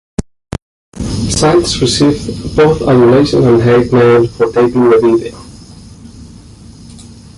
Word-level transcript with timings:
Sites 1.29 1.79
received 1.79 2.55
both 2.57 2.81
adulation 2.81 3.47
and 3.47 3.61
hate 3.61 3.93
mail 3.93 4.25
for 4.29 4.47
taping 4.51 4.89
the 4.89 4.99
video. 4.99 5.37